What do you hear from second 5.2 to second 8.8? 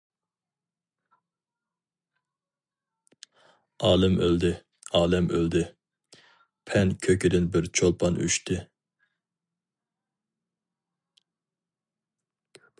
ئۆلدى، پەن كۆكىدىن بىر چولپان ئۇچتى.